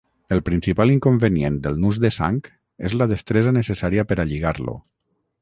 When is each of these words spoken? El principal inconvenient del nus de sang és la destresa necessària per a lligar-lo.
El 0.35 0.39
principal 0.45 0.93
inconvenient 0.93 1.59
del 1.67 1.77
nus 1.83 1.99
de 2.05 2.11
sang 2.15 2.39
és 2.91 2.97
la 3.03 3.09
destresa 3.13 3.55
necessària 3.59 4.09
per 4.13 4.19
a 4.19 4.27
lligar-lo. 4.33 4.77